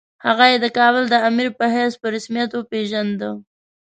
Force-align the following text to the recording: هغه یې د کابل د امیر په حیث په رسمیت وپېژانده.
هغه 0.25 0.45
یې 0.51 0.57
د 0.63 0.67
کابل 0.77 1.03
د 1.09 1.15
امیر 1.29 1.49
په 1.59 1.65
حیث 1.73 1.93
په 2.01 2.07
رسمیت 2.15 2.49
وپېژانده. 2.53 3.29